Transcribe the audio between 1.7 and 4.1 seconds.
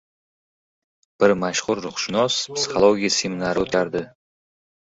ruhshunos psixologiya seminari oʻtardi.